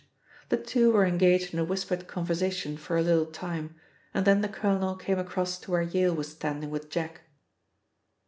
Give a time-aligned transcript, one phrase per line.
[0.49, 3.75] The two were engaged in a whispered conversation for a little time,
[4.15, 7.21] and then the colonel came across to where Yale was standing with Jack.